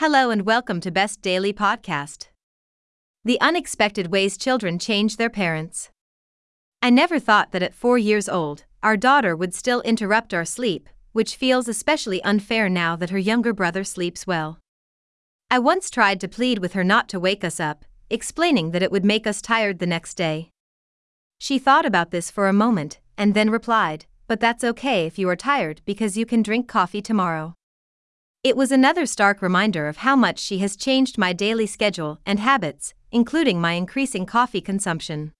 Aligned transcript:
Hello 0.00 0.30
and 0.30 0.46
welcome 0.46 0.80
to 0.82 0.92
Best 0.92 1.22
Daily 1.22 1.52
Podcast. 1.52 2.28
The 3.24 3.40
unexpected 3.40 4.12
ways 4.12 4.38
children 4.38 4.78
change 4.78 5.16
their 5.16 5.28
parents. 5.28 5.90
I 6.80 6.88
never 6.88 7.18
thought 7.18 7.50
that 7.50 7.64
at 7.64 7.74
four 7.74 7.98
years 7.98 8.28
old, 8.28 8.64
our 8.80 8.96
daughter 8.96 9.34
would 9.34 9.52
still 9.54 9.80
interrupt 9.80 10.32
our 10.32 10.44
sleep, 10.44 10.88
which 11.10 11.34
feels 11.34 11.66
especially 11.66 12.22
unfair 12.22 12.68
now 12.68 12.94
that 12.94 13.10
her 13.10 13.18
younger 13.18 13.52
brother 13.52 13.82
sleeps 13.82 14.24
well. 14.24 14.60
I 15.50 15.58
once 15.58 15.90
tried 15.90 16.20
to 16.20 16.28
plead 16.28 16.60
with 16.60 16.74
her 16.74 16.84
not 16.84 17.08
to 17.08 17.18
wake 17.18 17.42
us 17.42 17.58
up, 17.58 17.84
explaining 18.08 18.70
that 18.70 18.84
it 18.84 18.92
would 18.92 19.04
make 19.04 19.26
us 19.26 19.42
tired 19.42 19.80
the 19.80 19.86
next 19.94 20.14
day. 20.14 20.50
She 21.40 21.58
thought 21.58 21.84
about 21.84 22.12
this 22.12 22.30
for 22.30 22.46
a 22.46 22.52
moment 22.52 23.00
and 23.16 23.34
then 23.34 23.50
replied, 23.50 24.06
But 24.28 24.38
that's 24.38 24.62
okay 24.62 25.06
if 25.06 25.18
you 25.18 25.28
are 25.28 25.34
tired 25.34 25.82
because 25.84 26.16
you 26.16 26.24
can 26.24 26.44
drink 26.44 26.68
coffee 26.68 27.02
tomorrow. 27.02 27.57
It 28.44 28.56
was 28.56 28.70
another 28.70 29.04
stark 29.04 29.42
reminder 29.42 29.88
of 29.88 29.98
how 29.98 30.14
much 30.14 30.38
she 30.38 30.58
has 30.58 30.76
changed 30.76 31.18
my 31.18 31.32
daily 31.32 31.66
schedule 31.66 32.20
and 32.24 32.38
habits, 32.38 32.94
including 33.10 33.60
my 33.60 33.72
increasing 33.72 34.26
coffee 34.26 34.60
consumption. 34.60 35.32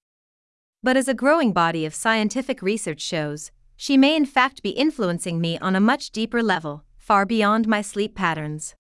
But 0.83 0.97
as 0.97 1.07
a 1.07 1.15
growing 1.15 1.53
body 1.53 1.87
of 1.87 1.95
scientific 1.95 2.61
research 2.61 3.01
shows, 3.01 3.53
she 3.77 3.97
may 3.97 4.17
in 4.17 4.27
fact 4.27 4.65
be 4.65 4.71
influencing 4.71 5.41
me 5.41 5.57
on 5.59 5.77
a 5.77 5.81
much 5.81 6.11
deeper 6.11 6.43
level, 6.43 6.83
far 6.97 7.25
beyond 7.25 7.69
my 7.69 7.83
sleep 7.83 8.17
patterns. 8.17 8.75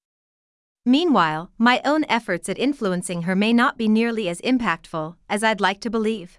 Meanwhile, 0.84 1.52
my 1.56 1.80
own 1.84 2.04
efforts 2.08 2.48
at 2.48 2.58
influencing 2.58 3.22
her 3.22 3.36
may 3.36 3.52
not 3.52 3.78
be 3.78 3.86
nearly 3.86 4.28
as 4.28 4.40
impactful 4.40 5.14
as 5.28 5.44
I'd 5.44 5.60
like 5.60 5.80
to 5.82 5.90
believe. 5.90 6.38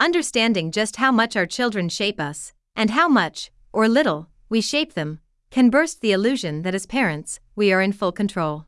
Understanding 0.00 0.72
just 0.72 0.96
how 0.96 1.12
much 1.12 1.36
our 1.36 1.46
children 1.46 1.88
shape 1.88 2.18
us, 2.18 2.52
and 2.74 2.90
how 2.90 3.06
much, 3.06 3.52
or 3.72 3.88
little, 3.88 4.28
we 4.48 4.60
shape 4.60 4.94
them, 4.94 5.20
can 5.50 5.70
burst 5.70 6.00
the 6.00 6.12
illusion 6.12 6.62
that 6.62 6.74
as 6.74 6.86
parents, 6.86 7.40
we 7.56 7.72
are 7.72 7.82
in 7.82 7.92
full 7.92 8.12
control. 8.12 8.66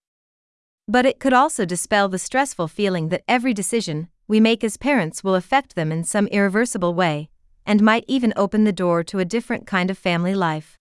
But 0.89 1.07
it 1.07 1.21
could 1.21 1.33
also 1.33 1.65
dispel 1.65 2.09
the 2.09 2.19
stressful 2.19 2.69
feeling 2.69 3.09
that 3.09 3.23
every 3.29 3.55
decision 3.55 4.09
we 4.27 4.41
make 4.41 4.65
as 4.65 4.77
parents 4.77 5.23
will 5.23 5.35
affect 5.35 5.75
them 5.75 5.93
in 5.93 6.05
some 6.05 6.27
irreversible 6.29 6.95
way, 6.95 7.29
and 7.65 7.83
might 7.83 8.05
even 8.09 8.33
open 8.37 8.65
the 8.65 8.73
door 8.73 9.05
to 9.05 9.19
a 9.19 9.25
different 9.25 9.67
kind 9.67 9.91
of 9.91 9.99
family 9.99 10.35
life. 10.35 10.77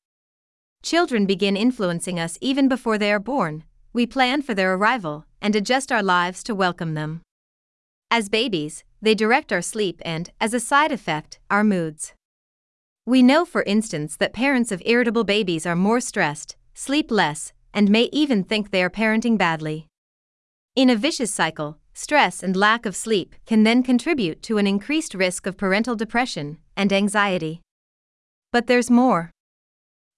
Children 0.81 1.25
begin 1.25 1.55
influencing 1.55 2.19
us 2.19 2.37
even 2.41 2.67
before 2.67 2.97
they 2.97 3.11
are 3.11 3.19
born, 3.19 3.63
we 3.93 4.07
plan 4.07 4.41
for 4.41 4.55
their 4.55 4.73
arrival 4.73 5.25
and 5.41 5.55
adjust 5.55 5.91
our 5.91 6.01
lives 6.01 6.43
to 6.43 6.55
welcome 6.55 6.93
them. 6.93 7.21
As 8.09 8.29
babies, 8.29 8.83
they 9.01 9.13
direct 9.13 9.51
our 9.51 9.61
sleep 9.61 10.01
and, 10.03 10.31
as 10.39 10.53
a 10.53 10.59
side 10.59 10.91
effect, 10.91 11.39
our 11.49 11.63
moods. 11.63 12.13
We 13.11 13.21
know, 13.21 13.43
for 13.43 13.63
instance, 13.63 14.15
that 14.15 14.31
parents 14.31 14.71
of 14.71 14.81
irritable 14.85 15.25
babies 15.25 15.65
are 15.65 15.75
more 15.75 15.99
stressed, 15.99 16.55
sleep 16.73 17.11
less, 17.11 17.51
and 17.73 17.89
may 17.89 18.03
even 18.13 18.41
think 18.41 18.71
they 18.71 18.81
are 18.81 18.89
parenting 18.89 19.37
badly. 19.37 19.87
In 20.77 20.89
a 20.89 20.95
vicious 20.95 21.29
cycle, 21.29 21.77
stress 21.93 22.41
and 22.41 22.55
lack 22.55 22.85
of 22.85 22.95
sleep 22.95 23.35
can 23.45 23.63
then 23.63 23.83
contribute 23.83 24.41
to 24.43 24.57
an 24.57 24.65
increased 24.65 25.13
risk 25.13 25.45
of 25.45 25.57
parental 25.57 25.97
depression 25.97 26.59
and 26.77 26.93
anxiety. 26.93 27.59
But 28.53 28.67
there's 28.67 28.89
more. 28.89 29.29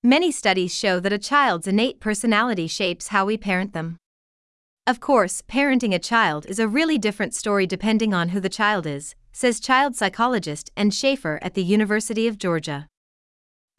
Many 0.03 0.31
studies 0.31 0.71
show 0.71 0.99
that 0.99 1.11
a 1.11 1.17
child's 1.17 1.67
innate 1.67 1.99
personality 1.99 2.67
shapes 2.67 3.07
how 3.07 3.25
we 3.25 3.39
parent 3.39 3.73
them. 3.73 3.97
Of 4.85 4.99
course, 4.99 5.41
parenting 5.41 5.95
a 5.95 6.07
child 6.11 6.45
is 6.45 6.59
a 6.59 6.67
really 6.67 6.99
different 6.99 7.33
story 7.33 7.65
depending 7.65 8.13
on 8.13 8.29
who 8.29 8.39
the 8.39 8.49
child 8.49 8.85
is, 8.85 9.15
says 9.35 9.59
child 9.59 9.95
psychologist 9.95 10.69
Anne 10.77 10.91
Shaffer 10.91 11.39
at 11.41 11.55
the 11.55 11.63
University 11.63 12.27
of 12.27 12.37
Georgia. 12.37 12.87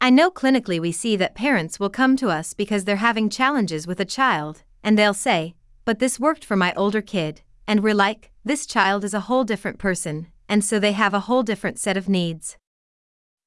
I 0.01 0.09
know 0.09 0.29
clinically 0.29 0.81
we 0.81 0.91
see 0.91 1.15
that 1.15 1.33
parents 1.33 1.79
will 1.79 1.89
come 1.89 2.17
to 2.17 2.27
us 2.27 2.53
because 2.53 2.83
they're 2.83 2.97
having 2.97 3.29
challenges 3.29 3.87
with 3.87 4.01
a 4.01 4.05
child, 4.05 4.63
and 4.83 4.99
they'll 4.99 5.13
say, 5.13 5.55
But 5.85 5.99
this 5.99 6.19
worked 6.19 6.43
for 6.43 6.57
my 6.57 6.73
older 6.75 7.01
kid, 7.01 7.41
and 7.65 7.79
we're 7.79 7.93
like, 7.93 8.31
This 8.43 8.65
child 8.65 9.05
is 9.05 9.13
a 9.13 9.21
whole 9.21 9.45
different 9.45 9.79
person, 9.79 10.27
and 10.49 10.63
so 10.63 10.77
they 10.77 10.91
have 10.91 11.13
a 11.13 11.21
whole 11.21 11.41
different 11.41 11.79
set 11.79 11.95
of 11.95 12.09
needs. 12.09 12.57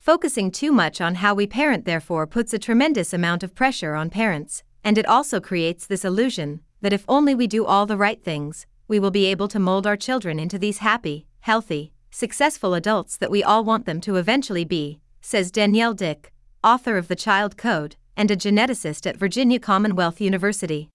Focusing 0.00 0.50
too 0.50 0.72
much 0.72 1.02
on 1.02 1.16
how 1.16 1.34
we 1.34 1.46
parent, 1.46 1.84
therefore, 1.84 2.26
puts 2.26 2.54
a 2.54 2.58
tremendous 2.58 3.12
amount 3.12 3.42
of 3.42 3.54
pressure 3.54 3.94
on 3.94 4.08
parents, 4.08 4.62
and 4.82 4.96
it 4.96 5.06
also 5.06 5.40
creates 5.40 5.86
this 5.86 6.06
illusion 6.06 6.60
that 6.80 6.94
if 6.94 7.04
only 7.06 7.34
we 7.34 7.46
do 7.46 7.66
all 7.66 7.84
the 7.84 7.98
right 7.98 8.24
things, 8.24 8.66
we 8.88 8.98
will 8.98 9.10
be 9.10 9.26
able 9.26 9.48
to 9.48 9.58
mold 9.58 9.86
our 9.86 9.96
children 9.96 10.38
into 10.38 10.58
these 10.58 10.78
happy, 10.78 11.26
healthy, 11.40 11.92
successful 12.10 12.74
adults 12.74 13.16
that 13.16 13.30
we 13.30 13.42
all 13.42 13.64
want 13.64 13.86
them 13.86 14.00
to 14.02 14.16
eventually 14.16 14.64
be, 14.64 15.00
says 15.20 15.50
Danielle 15.50 15.94
Dick, 15.94 16.32
author 16.64 16.96
of 16.96 17.08
The 17.08 17.16
Child 17.16 17.56
Code 17.56 17.96
and 18.16 18.30
a 18.30 18.36
geneticist 18.36 19.06
at 19.06 19.16
Virginia 19.16 19.58
Commonwealth 19.58 20.20
University. 20.20 20.88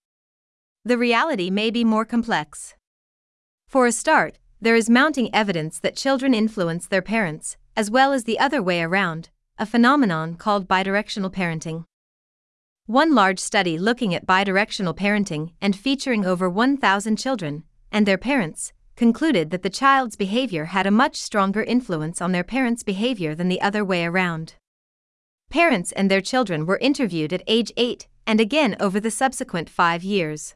The 0.83 0.97
reality 0.97 1.49
may 1.49 1.71
be 1.71 1.85
more 1.85 2.03
complex. 2.03 2.75
For 3.67 3.87
a 3.87 3.91
start, 3.91 4.37
there 4.59 4.75
is 4.75 4.89
mounting 4.89 5.33
evidence 5.33 5.79
that 5.79 5.95
children 5.95 6.33
influence 6.33 6.87
their 6.87 7.01
parents, 7.01 7.57
as 7.75 7.89
well 7.89 8.11
as 8.11 8.25
the 8.25 8.39
other 8.39 8.61
way 8.61 8.81
around, 8.81 9.29
a 9.57 9.65
phenomenon 9.65 10.35
called 10.35 10.67
bidirectional 10.67 11.33
parenting. 11.33 11.85
One 12.85 13.15
large 13.15 13.39
study 13.39 13.77
looking 13.77 14.13
at 14.13 14.27
bidirectional 14.27 14.95
parenting 14.95 15.53
and 15.61 15.75
featuring 15.75 16.25
over 16.25 16.49
1,000 16.49 17.15
children 17.15 17.63
and 17.91 18.05
their 18.05 18.17
parents 18.17 18.73
concluded 18.95 19.49
that 19.49 19.63
the 19.63 19.69
child's 19.69 20.15
behavior 20.15 20.65
had 20.65 20.85
a 20.85 20.91
much 20.91 21.15
stronger 21.15 21.63
influence 21.63 22.21
on 22.21 22.31
their 22.31 22.43
parents' 22.43 22.83
behavior 22.83 23.33
than 23.35 23.49
the 23.49 23.61
other 23.61 23.83
way 23.83 24.05
around. 24.05 24.55
Parents 25.49 25.91
and 25.91 26.09
their 26.09 26.21
children 26.21 26.65
were 26.65 26.77
interviewed 26.77 27.33
at 27.33 27.43
age 27.47 27.71
8 27.77 28.07
and 28.25 28.39
again 28.39 28.75
over 28.79 28.99
the 28.99 29.11
subsequent 29.11 29.69
five 29.69 30.03
years. 30.03 30.55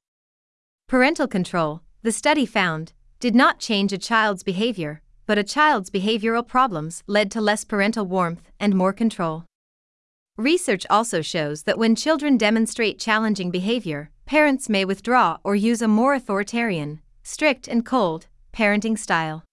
Parental 0.88 1.28
control, 1.28 1.81
the 2.02 2.12
study 2.12 2.46
found, 2.46 2.94
did 3.20 3.36
not 3.36 3.59
change 3.59 3.92
a 3.92 3.98
child's 3.98 4.44
behavior, 4.44 5.02
but 5.25 5.38
a 5.38 5.44
child's 5.44 5.90
behavioral 5.90 6.48
problems 6.48 7.04
led 7.08 7.30
to 7.31 7.42
less 7.42 7.64
parental 7.64 8.06
warmth 8.06 8.50
and 8.59 8.75
more 8.75 8.94
control. 8.94 9.44
Research 10.38 10.86
also 10.90 11.22
shows 11.22 11.64
that 11.64 11.78
when 11.78 11.96
children 11.96 12.38
demonstrate 12.38 13.00
challenging 13.00 13.52
behavior, 13.52 14.12
parents 14.25 14.69
may 14.69 14.86
withdraw 14.86 15.38
or 15.44 15.56
use 15.56 15.81
a 15.81 15.88
more 15.88 16.14
authoritarian, 16.14 17.02
strict 17.28 17.68
and 17.68 17.86
cold, 17.86 18.28
parenting 18.54 18.98
style. 18.98 19.44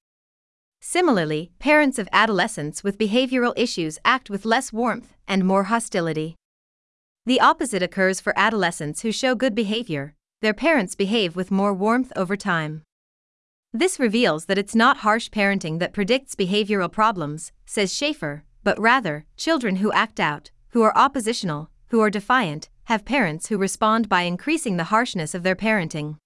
Similarly, 0.80 1.50
parents 1.58 1.98
of 1.98 2.08
adolescents 2.12 2.84
with 2.84 2.98
behavioral 2.98 3.52
issues 3.56 3.98
act 4.04 4.30
with 4.30 4.44
less 4.44 4.72
warmth 4.72 5.16
and 5.26 5.44
more 5.44 5.64
hostility. 5.64 6.36
The 7.26 7.40
opposite 7.40 7.82
occurs 7.82 8.20
for 8.20 8.32
adolescents 8.38 9.02
who 9.02 9.10
show 9.10 9.34
good 9.34 9.56
behavior, 9.56 10.14
their 10.40 10.54
parents 10.54 10.94
behave 10.94 11.34
with 11.34 11.50
more 11.50 11.74
warmth 11.74 12.12
over 12.14 12.36
time. 12.36 12.82
This 13.72 13.98
reveals 13.98 14.44
that 14.44 14.58
it's 14.58 14.76
not 14.76 14.98
harsh 14.98 15.28
parenting 15.30 15.80
that 15.80 15.92
predicts 15.92 16.36
behavioral 16.36 16.92
problems, 16.92 17.50
says 17.66 17.92
Shaffer, 17.92 18.44
but 18.62 18.78
rather, 18.78 19.24
children 19.36 19.76
who 19.76 19.90
act 19.90 20.20
out, 20.20 20.52
who 20.68 20.82
are 20.82 20.96
oppositional, 20.96 21.70
who 21.88 22.00
are 22.00 22.10
defiant, 22.10 22.68
have 22.84 23.04
parents 23.04 23.48
who 23.48 23.58
respond 23.58 24.08
by 24.08 24.22
increasing 24.22 24.76
the 24.76 24.90
harshness 24.94 25.34
of 25.34 25.42
their 25.42 25.56
parenting. 25.56 26.18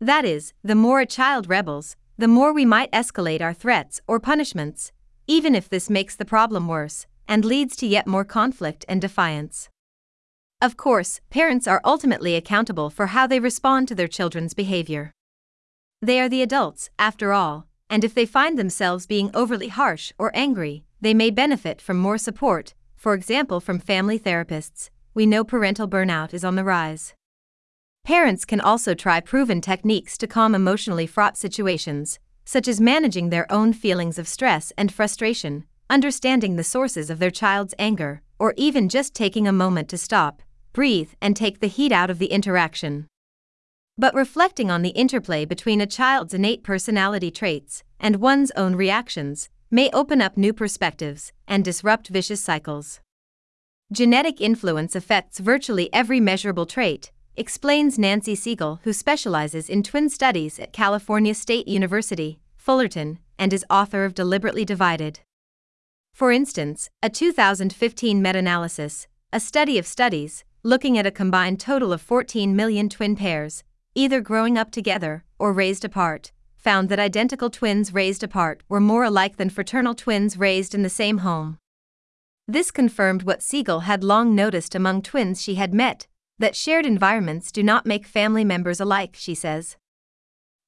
That 0.00 0.26
is, 0.26 0.52
the 0.62 0.74
more 0.74 1.00
a 1.00 1.06
child 1.06 1.48
rebels, 1.48 1.96
the 2.18 2.28
more 2.28 2.52
we 2.52 2.66
might 2.66 2.92
escalate 2.92 3.40
our 3.40 3.54
threats 3.54 4.00
or 4.06 4.20
punishments, 4.20 4.92
even 5.26 5.54
if 5.54 5.68
this 5.68 5.88
makes 5.88 6.14
the 6.14 6.24
problem 6.24 6.68
worse 6.68 7.06
and 7.26 7.44
leads 7.44 7.76
to 7.76 7.86
yet 7.86 8.06
more 8.06 8.24
conflict 8.24 8.84
and 8.88 9.00
defiance. 9.00 9.68
Of 10.60 10.76
course, 10.76 11.20
parents 11.30 11.66
are 11.66 11.80
ultimately 11.84 12.36
accountable 12.36 12.90
for 12.90 13.08
how 13.08 13.26
they 13.26 13.40
respond 13.40 13.88
to 13.88 13.94
their 13.94 14.08
children's 14.08 14.54
behavior. 14.54 15.12
They 16.02 16.20
are 16.20 16.28
the 16.28 16.42
adults, 16.42 16.90
after 16.98 17.32
all, 17.32 17.66
and 17.88 18.04
if 18.04 18.14
they 18.14 18.26
find 18.26 18.58
themselves 18.58 19.06
being 19.06 19.30
overly 19.34 19.68
harsh 19.68 20.12
or 20.18 20.30
angry, 20.34 20.84
they 21.00 21.14
may 21.14 21.30
benefit 21.30 21.80
from 21.80 21.96
more 21.96 22.18
support, 22.18 22.74
for 22.96 23.14
example, 23.14 23.60
from 23.60 23.78
family 23.78 24.18
therapists. 24.18 24.90
We 25.14 25.26
know 25.26 25.42
parental 25.42 25.88
burnout 25.88 26.34
is 26.34 26.44
on 26.44 26.56
the 26.56 26.64
rise. 26.64 27.14
Parents 28.06 28.44
can 28.44 28.60
also 28.60 28.94
try 28.94 29.18
proven 29.18 29.60
techniques 29.60 30.16
to 30.18 30.28
calm 30.28 30.54
emotionally 30.54 31.08
fraught 31.08 31.36
situations, 31.36 32.20
such 32.44 32.68
as 32.68 32.80
managing 32.80 33.30
their 33.30 33.50
own 33.50 33.72
feelings 33.72 34.16
of 34.16 34.28
stress 34.28 34.72
and 34.78 34.94
frustration, 34.94 35.64
understanding 35.90 36.54
the 36.54 36.62
sources 36.62 37.10
of 37.10 37.18
their 37.18 37.32
child's 37.32 37.74
anger, 37.80 38.22
or 38.38 38.54
even 38.56 38.88
just 38.88 39.12
taking 39.12 39.48
a 39.48 39.52
moment 39.52 39.88
to 39.88 39.98
stop, 39.98 40.40
breathe, 40.72 41.10
and 41.20 41.34
take 41.34 41.58
the 41.58 41.66
heat 41.66 41.90
out 41.90 42.08
of 42.08 42.20
the 42.20 42.26
interaction. 42.26 43.08
But 43.98 44.14
reflecting 44.14 44.70
on 44.70 44.82
the 44.82 44.90
interplay 44.90 45.44
between 45.44 45.80
a 45.80 45.86
child's 45.86 46.32
innate 46.32 46.62
personality 46.62 47.32
traits 47.32 47.82
and 47.98 48.20
one's 48.20 48.52
own 48.52 48.76
reactions 48.76 49.48
may 49.68 49.90
open 49.90 50.22
up 50.22 50.36
new 50.36 50.52
perspectives 50.52 51.32
and 51.48 51.64
disrupt 51.64 52.06
vicious 52.06 52.40
cycles. 52.40 53.00
Genetic 53.90 54.40
influence 54.40 54.94
affects 54.94 55.40
virtually 55.40 55.92
every 55.92 56.20
measurable 56.20 56.66
trait, 56.66 57.10
explains 57.36 57.98
Nancy 57.98 58.34
Segal, 58.34 58.80
who 58.82 58.92
specializes 58.92 59.68
in 59.68 59.82
twin 59.82 60.08
studies 60.08 60.58
at 60.58 60.72
California 60.72 61.34
State 61.34 61.68
University, 61.68 62.38
Fullerton, 62.56 63.18
and 63.38 63.52
is 63.52 63.64
author 63.68 64.04
of 64.04 64.14
Deliberately 64.14 64.64
Divided. 64.64 65.20
For 66.12 66.32
instance, 66.32 66.88
a 67.02 67.10
2015 67.10 68.22
meta 68.22 68.38
analysis, 68.38 69.06
a 69.32 69.38
study 69.38 69.76
of 69.76 69.86
studies, 69.86 70.44
looking 70.62 70.96
at 70.96 71.06
a 71.06 71.10
combined 71.10 71.60
total 71.60 71.92
of 71.92 72.00
14 72.00 72.56
million 72.56 72.88
twin 72.88 73.14
pairs, 73.14 73.62
either 73.94 74.20
growing 74.20 74.56
up 74.56 74.70
together 74.70 75.24
or 75.38 75.52
raised 75.52 75.84
apart, 75.84 76.32
found 76.56 76.88
that 76.88 76.98
identical 76.98 77.50
twins 77.50 77.92
raised 77.92 78.22
apart 78.22 78.62
were 78.68 78.80
more 78.80 79.04
alike 79.04 79.36
than 79.36 79.50
fraternal 79.50 79.94
twins 79.94 80.38
raised 80.38 80.74
in 80.74 80.82
the 80.82 80.88
same 80.88 81.18
home. 81.18 81.58
This 82.48 82.70
confirmed 82.70 83.24
what 83.24 83.40
Segal 83.40 83.82
had 83.82 84.02
long 84.02 84.34
noticed 84.34 84.74
among 84.74 85.02
twins 85.02 85.42
she 85.42 85.56
had 85.56 85.74
met 85.74 86.06
that 86.38 86.56
shared 86.56 86.86
environments 86.86 87.50
do 87.50 87.62
not 87.62 87.86
make 87.86 88.06
family 88.06 88.44
members 88.44 88.80
alike, 88.80 89.16
she 89.18 89.34
says. 89.34 89.76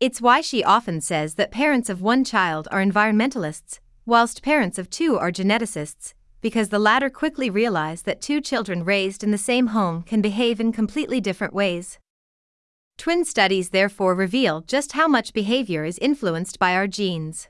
It's 0.00 0.20
why 0.20 0.40
she 0.40 0.62
often 0.62 1.00
says 1.00 1.34
that 1.34 1.50
parents 1.50 1.90
of 1.90 2.00
one 2.00 2.24
child 2.24 2.68
are 2.70 2.82
environmentalists, 2.82 3.80
whilst 4.06 4.42
parents 4.42 4.78
of 4.78 4.88
two 4.88 5.18
are 5.18 5.32
geneticists, 5.32 6.14
because 6.40 6.68
the 6.68 6.78
latter 6.78 7.10
quickly 7.10 7.50
realize 7.50 8.02
that 8.02 8.20
two 8.20 8.40
children 8.40 8.84
raised 8.84 9.24
in 9.24 9.32
the 9.32 9.38
same 9.38 9.68
home 9.68 10.02
can 10.02 10.22
behave 10.22 10.60
in 10.60 10.72
completely 10.72 11.20
different 11.20 11.52
ways. 11.52 11.98
Twin 12.96 13.24
studies 13.24 13.70
therefore 13.70 14.14
reveal 14.14 14.60
just 14.62 14.92
how 14.92 15.06
much 15.06 15.32
behavior 15.32 15.84
is 15.84 15.98
influenced 15.98 16.58
by 16.58 16.74
our 16.74 16.86
genes. 16.86 17.48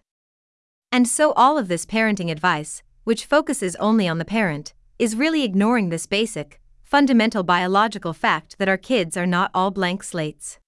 And 0.91 1.07
so, 1.07 1.33
all 1.33 1.59
of 1.59 1.69
this 1.69 1.87
parenting 1.87 2.31
advice, 2.31 2.83
which 3.05 3.27
focuses 3.27 3.77
only 3.77 4.09
on 4.09 4.19
the 4.19 4.25
parent, 4.25 4.75
is 4.99 5.17
really 5.17 5.45
ignoring 5.45 5.91
this 5.91 6.07
basic, 6.07 6.61
fundamental 6.89 7.43
biological 7.43 8.15
fact 8.15 8.57
that 8.57 8.69
our 8.69 8.79
kids 8.79 9.15
are 9.15 9.27
not 9.27 9.51
all 9.53 9.71
blank 9.71 10.03
slates. 10.03 10.59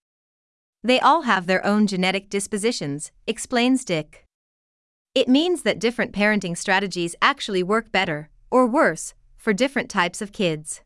They 0.85 1.01
all 1.01 1.23
have 1.23 1.47
their 1.47 1.65
own 1.65 1.87
genetic 1.87 2.29
dispositions, 2.29 3.11
explains 3.27 3.87
Dick. 3.87 4.27
It 5.15 5.29
means 5.29 5.63
that 5.63 5.79
different 5.79 6.13
parenting 6.13 6.59
strategies 6.59 7.17
actually 7.23 7.63
work 7.63 7.91
better, 7.91 8.29
or 8.51 8.67
worse, 8.67 9.15
for 9.39 9.55
different 9.55 9.89
types 9.89 10.21
of 10.21 10.31
kids. 10.31 10.83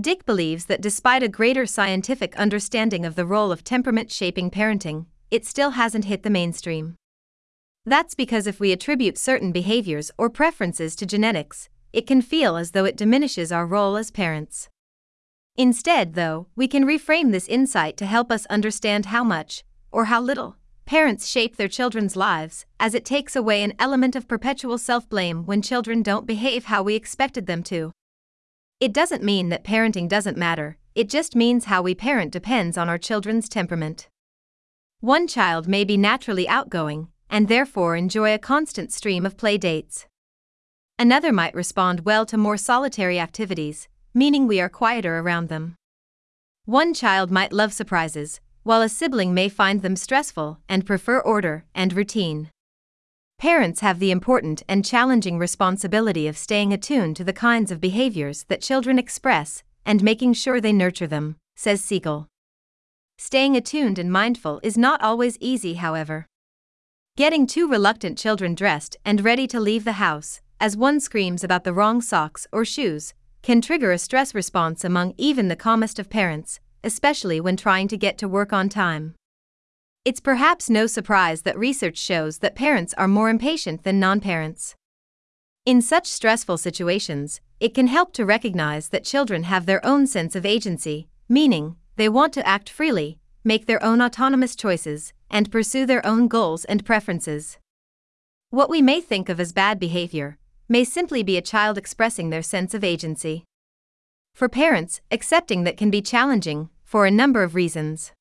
Dick 0.00 0.26
believes 0.26 0.64
that 0.64 0.80
despite 0.80 1.22
a 1.22 1.28
greater 1.28 1.64
scientific 1.64 2.34
understanding 2.36 3.04
of 3.04 3.14
the 3.14 3.26
role 3.26 3.52
of 3.52 3.62
temperament 3.62 4.10
shaping 4.10 4.50
parenting, 4.50 5.06
it 5.30 5.46
still 5.46 5.70
hasn't 5.70 6.06
hit 6.06 6.24
the 6.24 6.30
mainstream. 6.30 6.96
That's 7.86 8.16
because 8.16 8.48
if 8.48 8.58
we 8.58 8.72
attribute 8.72 9.18
certain 9.18 9.52
behaviors 9.52 10.10
or 10.18 10.28
preferences 10.28 10.96
to 10.96 11.06
genetics, 11.06 11.68
it 11.92 12.06
can 12.06 12.22
feel 12.22 12.56
as 12.56 12.70
though 12.70 12.84
it 12.84 12.96
diminishes 12.96 13.52
our 13.52 13.66
role 13.66 13.96
as 13.96 14.10
parents. 14.10 14.68
Instead, 15.56 16.14
though, 16.14 16.46
we 16.56 16.66
can 16.66 16.84
reframe 16.84 17.30
this 17.30 17.48
insight 17.48 17.96
to 17.96 18.06
help 18.06 18.32
us 18.32 18.46
understand 18.46 19.06
how 19.06 19.22
much, 19.22 19.64
or 19.90 20.06
how 20.06 20.20
little, 20.20 20.56
Parents 20.84 21.26
shape 21.26 21.56
their 21.56 21.68
children's 21.68 22.16
lives, 22.16 22.66
as 22.78 22.94
it 22.94 23.04
takes 23.04 23.36
away 23.36 23.62
an 23.62 23.72
element 23.78 24.16
of 24.16 24.28
perpetual 24.28 24.78
self 24.78 25.08
blame 25.08 25.46
when 25.46 25.62
children 25.62 26.02
don't 26.02 26.26
behave 26.26 26.66
how 26.66 26.82
we 26.82 26.94
expected 26.94 27.46
them 27.46 27.62
to. 27.64 27.92
It 28.80 28.92
doesn't 28.92 29.22
mean 29.22 29.48
that 29.48 29.64
parenting 29.64 30.08
doesn't 30.08 30.36
matter, 30.36 30.76
it 30.94 31.08
just 31.08 31.36
means 31.36 31.66
how 31.66 31.82
we 31.82 31.94
parent 31.94 32.32
depends 32.32 32.76
on 32.76 32.88
our 32.88 32.98
children's 32.98 33.48
temperament. 33.48 34.08
One 35.00 35.26
child 35.26 35.66
may 35.66 35.84
be 35.84 35.96
naturally 35.96 36.48
outgoing, 36.48 37.08
and 37.30 37.48
therefore 37.48 37.96
enjoy 37.96 38.34
a 38.34 38.38
constant 38.38 38.92
stream 38.92 39.24
of 39.24 39.36
play 39.36 39.56
dates. 39.56 40.06
Another 41.02 41.32
might 41.32 41.56
respond 41.56 42.04
well 42.04 42.24
to 42.24 42.36
more 42.38 42.56
solitary 42.56 43.18
activities, 43.18 43.88
meaning 44.14 44.46
we 44.46 44.60
are 44.60 44.68
quieter 44.68 45.18
around 45.18 45.48
them. 45.48 45.74
One 46.64 46.94
child 46.94 47.28
might 47.28 47.52
love 47.52 47.72
surprises, 47.72 48.38
while 48.62 48.82
a 48.82 48.88
sibling 48.88 49.34
may 49.34 49.48
find 49.48 49.82
them 49.82 49.96
stressful 49.96 50.60
and 50.68 50.86
prefer 50.86 51.18
order 51.18 51.64
and 51.74 51.92
routine. 51.92 52.50
Parents 53.36 53.80
have 53.80 53.98
the 53.98 54.12
important 54.12 54.62
and 54.68 54.84
challenging 54.84 55.40
responsibility 55.40 56.28
of 56.28 56.38
staying 56.38 56.72
attuned 56.72 57.16
to 57.16 57.24
the 57.24 57.32
kinds 57.32 57.72
of 57.72 57.80
behaviors 57.80 58.44
that 58.44 58.62
children 58.62 58.96
express 58.96 59.64
and 59.84 60.04
making 60.04 60.34
sure 60.34 60.60
they 60.60 60.72
nurture 60.72 61.08
them, 61.08 61.34
says 61.56 61.82
Segal. 61.82 62.28
Staying 63.18 63.56
attuned 63.56 63.98
and 63.98 64.12
mindful 64.12 64.60
is 64.62 64.78
not 64.78 65.02
always 65.02 65.36
easy, 65.40 65.74
however. 65.74 66.28
Getting 67.16 67.48
two 67.48 67.68
reluctant 67.68 68.16
children 68.16 68.54
dressed 68.54 68.96
and 69.04 69.24
ready 69.24 69.48
to 69.48 69.58
leave 69.58 69.82
the 69.82 69.98
house, 69.98 70.40
as 70.62 70.76
one 70.76 71.00
screams 71.00 71.42
about 71.42 71.64
the 71.64 71.72
wrong 71.72 72.00
socks 72.00 72.46
or 72.52 72.64
shoes, 72.64 73.14
can 73.42 73.60
trigger 73.60 73.90
a 73.90 73.98
stress 73.98 74.32
response 74.32 74.84
among 74.84 75.12
even 75.18 75.48
the 75.48 75.56
calmest 75.56 75.98
of 75.98 76.08
parents, 76.08 76.60
especially 76.84 77.40
when 77.40 77.56
trying 77.56 77.88
to 77.88 77.96
get 77.96 78.16
to 78.16 78.28
work 78.28 78.52
on 78.52 78.68
time. 78.68 79.16
It's 80.04 80.20
perhaps 80.20 80.70
no 80.70 80.86
surprise 80.86 81.42
that 81.42 81.58
research 81.58 81.98
shows 81.98 82.38
that 82.38 82.54
parents 82.54 82.94
are 82.94 83.08
more 83.08 83.28
impatient 83.28 83.82
than 83.82 83.98
non 83.98 84.20
parents. 84.20 84.76
In 85.66 85.82
such 85.82 86.06
stressful 86.06 86.58
situations, 86.58 87.40
it 87.58 87.74
can 87.74 87.88
help 87.88 88.12
to 88.12 88.24
recognize 88.24 88.90
that 88.90 89.04
children 89.04 89.42
have 89.42 89.66
their 89.66 89.84
own 89.84 90.06
sense 90.06 90.36
of 90.36 90.46
agency, 90.46 91.08
meaning, 91.28 91.74
they 91.96 92.08
want 92.08 92.32
to 92.34 92.46
act 92.46 92.70
freely, 92.70 93.18
make 93.42 93.66
their 93.66 93.82
own 93.82 94.00
autonomous 94.00 94.54
choices, 94.54 95.12
and 95.28 95.50
pursue 95.50 95.86
their 95.86 96.06
own 96.06 96.28
goals 96.28 96.64
and 96.66 96.86
preferences. 96.86 97.58
What 98.50 98.70
we 98.70 98.80
may 98.80 99.00
think 99.00 99.28
of 99.28 99.40
as 99.40 99.52
bad 99.52 99.80
behavior 99.80 100.38
may 100.72 100.84
simply 100.84 101.22
be 101.22 101.36
a 101.36 101.42
child 101.42 101.76
expressing 101.76 102.30
their 102.30 102.40
sense 102.40 102.72
of 102.72 102.82
agency. 102.82 103.44
For 104.34 104.48
parents, 104.48 105.02
accepting 105.10 105.64
that 105.64 105.76
can 105.76 105.90
be 105.90 106.00
challenging, 106.00 106.70
for 106.82 107.04
a 107.04 107.10
number 107.10 107.42
of 107.42 107.54
reasons. 107.54 108.12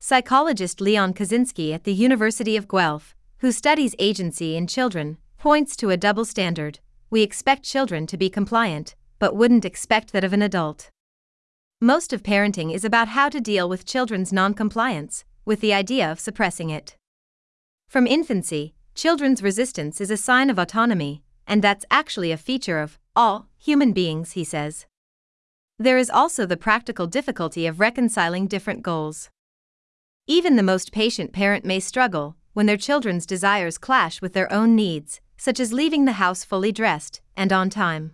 Psychologist 0.00 0.80
Leon 0.80 1.12
Kuczynski 1.12 1.74
at 1.74 1.84
the 1.84 1.92
University 1.92 2.56
of 2.56 2.68
Guelph, 2.68 3.14
who 3.40 3.52
studies 3.52 3.94
agency 3.98 4.56
in 4.56 4.66
children, 4.66 5.18
points 5.36 5.76
to 5.76 5.90
a 5.90 5.98
double 5.98 6.24
standard. 6.24 6.78
We 7.10 7.20
expect 7.20 7.64
children 7.64 8.06
to 8.06 8.16
be 8.16 8.30
compliant, 8.30 8.94
but 9.18 9.36
wouldn't 9.36 9.66
expect 9.66 10.14
that 10.14 10.24
of 10.24 10.32
an 10.32 10.40
adult. 10.40 10.88
Most 11.82 12.14
of 12.14 12.22
parenting 12.22 12.72
is 12.72 12.82
about 12.82 13.08
how 13.08 13.28
to 13.28 13.42
deal 13.42 13.68
with 13.68 13.84
children's 13.84 14.32
noncompliance, 14.32 15.26
with 15.44 15.60
the 15.60 15.74
idea 15.74 16.10
of 16.10 16.18
suppressing 16.18 16.70
it. 16.70 16.96
From 17.90 18.06
infancy, 18.06 18.72
children's 18.94 19.42
resistance 19.42 20.00
is 20.00 20.10
a 20.10 20.16
sign 20.16 20.48
of 20.48 20.58
autonomy, 20.58 21.22
and 21.48 21.62
that's 21.62 21.86
actually 21.90 22.30
a 22.30 22.36
feature 22.36 22.78
of 22.78 22.98
all 23.16 23.48
human 23.58 23.92
beings, 23.92 24.32
he 24.32 24.44
says. 24.44 24.86
There 25.78 25.98
is 25.98 26.10
also 26.10 26.46
the 26.46 26.56
practical 26.56 27.06
difficulty 27.06 27.66
of 27.66 27.80
reconciling 27.80 28.46
different 28.46 28.82
goals. 28.82 29.30
Even 30.26 30.56
the 30.56 30.62
most 30.62 30.92
patient 30.92 31.32
parent 31.32 31.64
may 31.64 31.80
struggle 31.80 32.36
when 32.52 32.66
their 32.66 32.76
children's 32.76 33.24
desires 33.24 33.78
clash 33.78 34.20
with 34.20 34.34
their 34.34 34.52
own 34.52 34.76
needs, 34.76 35.20
such 35.36 35.58
as 35.58 35.72
leaving 35.72 36.04
the 36.04 36.12
house 36.12 36.44
fully 36.44 36.70
dressed 36.70 37.20
and 37.36 37.52
on 37.52 37.70
time. 37.70 38.12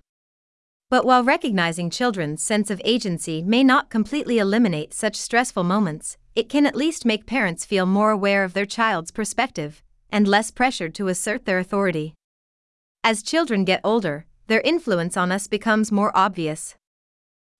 But 0.90 1.04
while 1.04 1.24
recognizing 1.24 1.90
children's 1.90 2.42
sense 2.42 2.70
of 2.70 2.80
agency 2.84 3.42
may 3.42 3.64
not 3.64 3.90
completely 3.90 4.38
eliminate 4.38 4.94
such 4.94 5.16
stressful 5.16 5.64
moments, 5.64 6.16
it 6.36 6.48
can 6.48 6.66
at 6.66 6.76
least 6.76 7.04
make 7.04 7.26
parents 7.26 7.64
feel 7.64 7.86
more 7.86 8.10
aware 8.10 8.44
of 8.44 8.52
their 8.52 8.66
child's 8.66 9.10
perspective 9.10 9.82
and 10.10 10.28
less 10.28 10.50
pressured 10.50 10.94
to 10.94 11.08
assert 11.08 11.46
their 11.46 11.58
authority. 11.58 12.14
As 13.06 13.22
children 13.22 13.66
get 13.66 13.82
older, 13.84 14.24
their 14.46 14.62
influence 14.62 15.14
on 15.14 15.30
us 15.30 15.46
becomes 15.46 15.92
more 15.92 16.10
obvious. 16.16 16.74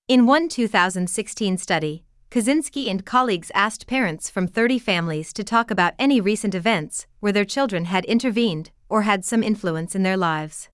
In 0.08 0.24
one 0.24 0.48
2016 0.48 1.58
study, 1.58 2.02
Kuczynski 2.30 2.88
and 2.88 3.04
colleagues 3.04 3.50
asked 3.54 3.86
parents 3.86 4.30
from 4.30 4.48
30 4.48 4.78
families 4.78 5.34
to 5.34 5.44
talk 5.44 5.70
about 5.70 5.92
any 5.98 6.18
recent 6.18 6.54
events 6.54 7.06
where 7.20 7.30
their 7.30 7.44
children 7.44 7.84
had 7.84 8.06
intervened 8.06 8.70
or 8.88 9.02
had 9.02 9.22
some 9.22 9.42
influence 9.42 9.94
in 9.94 10.02
their 10.02 10.16
lives. 10.16 10.70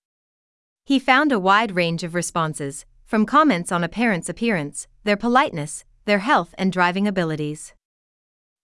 He 0.85 1.01
found 1.01 1.33
a 1.33 1.41
wide 1.41 1.75
range 1.75 2.05
of 2.05 2.15
responses, 2.15 2.87
from 3.05 3.27
comments 3.27 3.73
on 3.73 3.83
a 3.83 3.89
parent's 3.89 4.29
appearance, 4.29 4.87
their 5.03 5.17
politeness, 5.17 5.85
their 6.05 6.21
health, 6.21 6.55
and 6.57 6.73
driving 6.73 7.09
abilities. 7.09 7.75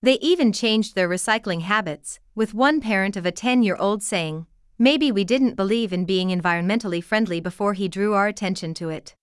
They 0.02 0.20
even 0.20 0.52
changed 0.52 0.94
their 0.94 1.08
recycling 1.08 1.62
habits, 1.62 2.20
with 2.36 2.54
one 2.54 2.80
parent 2.80 3.16
of 3.16 3.26
a 3.26 3.32
10 3.32 3.64
year 3.64 3.74
old 3.74 4.04
saying, 4.04 4.46
Maybe 4.78 5.10
we 5.10 5.24
didn't 5.24 5.54
believe 5.54 5.92
in 5.92 6.04
being 6.04 6.28
environmentally 6.28 7.02
friendly 7.02 7.40
before 7.40 7.74
he 7.74 7.88
drew 7.88 8.14
our 8.14 8.28
attention 8.28 8.74
to 8.74 8.90
it 8.90 9.14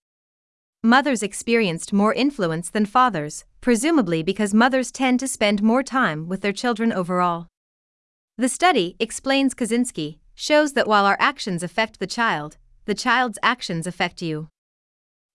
mothers 0.86 1.24
experienced 1.24 1.94
more 1.94 2.14
influence 2.14 2.70
than 2.70 2.86
fathers, 2.86 3.46
presumably 3.62 4.22
because 4.22 4.54
mothers 4.54 4.92
tend 4.92 5.18
to 5.18 5.28
spend 5.28 5.64
more 5.64 5.82
time 5.82 6.28
with 6.28 6.42
their 6.42 6.52
children 6.52 6.92
overall. 6.92 7.48
The 8.38 8.50
study, 8.50 8.98
explains 9.00 9.56
Kuczynski, 9.56 10.20
shows 10.36 10.74
that 10.74 10.88
while 10.88 11.06
our 11.06 11.16
actions 11.22 11.64
affect 11.64 12.00
the 12.00 12.08
child, 12.08 12.58
the 12.84 12.94
child's 12.94 13.40
actions 13.42 13.88
affect 13.88 14.22
you. 14.22 14.50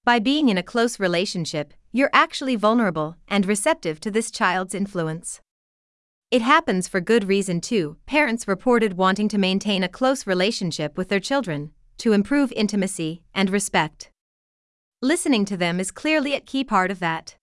By 0.04 0.18
being 0.18 0.50
in 0.50 0.58
a 0.58 0.62
close 0.62 1.00
relationship, 1.00 1.72
you're 1.92 2.10
actually 2.12 2.56
vulnerable 2.56 3.16
and 3.26 3.46
receptive 3.46 4.00
to 4.00 4.10
this 4.10 4.30
child's 4.30 4.74
influence. 4.74 5.40
It 6.30 6.42
happens 6.42 6.88
for 6.88 7.00
good 7.00 7.24
reason 7.24 7.62
too. 7.62 7.96
Parents 8.04 8.46
reported 8.46 8.98
wanting 8.98 9.28
to 9.28 9.38
maintain 9.38 9.82
a 9.82 9.88
close 9.88 10.26
relationship 10.26 10.98
with 10.98 11.08
their 11.08 11.20
children, 11.20 11.72
to 11.96 12.12
improve 12.12 12.52
intimacy 12.52 13.22
and 13.34 13.48
respect. 13.48 14.10
Listening 15.00 15.46
to 15.46 15.56
them 15.56 15.80
is 15.80 15.90
clearly 15.90 16.34
a 16.34 16.40
key 16.40 16.64
part 16.64 16.90
of 16.90 16.98
that. 16.98 17.36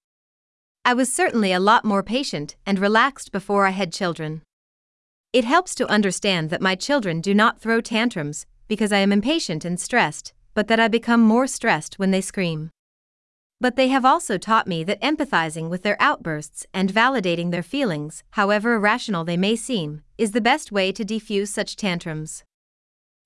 I 0.83 0.93
was 0.93 1.11
certainly 1.11 1.51
a 1.51 1.59
lot 1.59 1.83
more 1.83 2.03
patient 2.03 2.57
and 2.63 2.77
relaxed 2.77 3.31
before 3.31 3.65
I 3.65 3.71
had 3.71 3.91
children. 3.91 4.43
It 5.33 5.45
helps 5.45 5.73
to 5.75 5.89
understand 5.89 6.51
that 6.51 6.61
my 6.61 6.75
children 6.75 7.21
do 7.21 7.33
not 7.33 7.59
throw 7.59 7.81
tantrums 7.81 8.45
because 8.67 8.91
I 8.91 8.99
am 8.99 9.11
impatient 9.11 9.65
and 9.65 9.79
stressed, 9.79 10.33
but 10.53 10.67
that 10.67 10.79
I 10.79 10.89
become 10.89 11.21
more 11.21 11.47
stressed 11.47 11.97
when 11.97 12.11
they 12.11 12.21
scream. 12.21 12.69
But 13.65 13.77
they 13.77 13.87
have 13.87 14.05
also 14.05 14.37
taught 14.37 14.67
me 14.67 14.83
that 14.83 15.01
empathizing 15.01 15.71
with 15.71 15.81
their 15.81 15.97
outbursts 15.99 16.67
and 16.71 16.93
validating 16.93 17.49
their 17.49 17.63
feelings, 17.63 18.23
however 18.33 18.75
irrational 18.75 19.23
they 19.25 19.37
may 19.37 19.55
seem, 19.55 20.03
is 20.19 20.33
the 20.33 20.39
best 20.49 20.71
way 20.71 20.91
to 20.91 21.03
defuse 21.03 21.47
such 21.47 21.75
tantrums. 21.75 22.43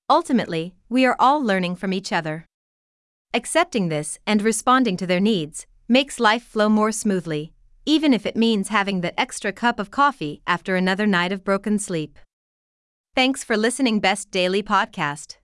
Ultimately, 0.09 0.75
we 0.87 1.05
are 1.05 1.17
all 1.19 1.43
learning 1.43 1.75
from 1.75 1.91
each 1.91 2.13
other. 2.13 2.45
Accepting 3.33 3.89
this 3.89 4.17
and 4.25 4.41
responding 4.41 4.95
to 4.95 5.05
their 5.05 5.19
needs 5.19 5.67
makes 5.89 6.21
life 6.21 6.43
flow 6.43 6.69
more 6.69 6.93
smoothly, 6.93 7.51
even 7.85 8.13
if 8.13 8.25
it 8.25 8.37
means 8.37 8.69
having 8.69 9.01
that 9.01 9.19
extra 9.19 9.51
cup 9.51 9.77
of 9.77 9.91
coffee 9.91 10.41
after 10.47 10.77
another 10.77 11.05
night 11.05 11.33
of 11.33 11.43
broken 11.43 11.77
sleep. 11.77 12.17
Thanks 13.13 13.43
for 13.43 13.57
listening 13.57 13.99
Best 13.99 14.31
Daily 14.31 14.63
Podcast. 14.63 15.38